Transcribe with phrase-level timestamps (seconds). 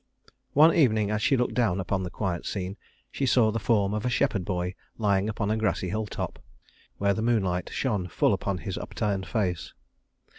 [0.53, 2.75] One evening as she looked down upon the quiet scene,
[3.11, 6.39] she saw the form of a shepherd boy lying upon a grassy hilltop,
[6.97, 9.75] where the moonlight shone full upon his upturned face.